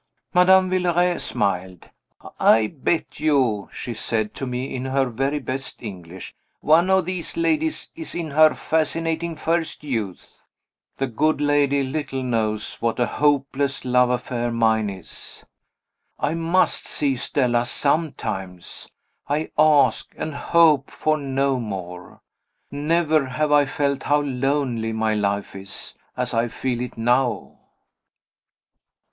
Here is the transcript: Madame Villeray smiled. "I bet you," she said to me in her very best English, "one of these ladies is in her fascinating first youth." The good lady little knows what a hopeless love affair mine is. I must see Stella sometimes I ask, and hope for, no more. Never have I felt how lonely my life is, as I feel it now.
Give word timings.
Madame 0.33 0.71
Villeray 0.71 1.19
smiled. 1.19 1.87
"I 2.39 2.65
bet 2.65 3.19
you," 3.19 3.69
she 3.71 3.93
said 3.93 4.33
to 4.33 4.47
me 4.47 4.75
in 4.75 4.85
her 4.85 5.05
very 5.05 5.37
best 5.37 5.83
English, 5.83 6.33
"one 6.59 6.89
of 6.89 7.05
these 7.05 7.37
ladies 7.37 7.91
is 7.95 8.15
in 8.15 8.31
her 8.31 8.55
fascinating 8.55 9.35
first 9.35 9.83
youth." 9.83 10.39
The 10.97 11.05
good 11.05 11.39
lady 11.39 11.83
little 11.83 12.23
knows 12.23 12.77
what 12.81 12.99
a 12.99 13.05
hopeless 13.05 13.85
love 13.85 14.09
affair 14.09 14.49
mine 14.49 14.89
is. 14.89 15.45
I 16.17 16.33
must 16.33 16.87
see 16.87 17.15
Stella 17.15 17.63
sometimes 17.63 18.89
I 19.29 19.51
ask, 19.55 20.15
and 20.17 20.33
hope 20.33 20.89
for, 20.89 21.15
no 21.15 21.59
more. 21.59 22.21
Never 22.71 23.27
have 23.27 23.51
I 23.51 23.65
felt 23.65 24.01
how 24.01 24.21
lonely 24.21 24.93
my 24.93 25.13
life 25.13 25.55
is, 25.55 25.93
as 26.17 26.33
I 26.33 26.47
feel 26.47 26.81
it 26.81 26.97
now. 26.97 27.59